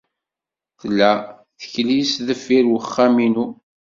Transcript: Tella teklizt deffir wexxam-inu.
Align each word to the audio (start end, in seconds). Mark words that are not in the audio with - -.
Tella 0.79 1.11
teklizt 1.59 2.19
deffir 2.27 2.65
wexxam-inu. 2.71 3.45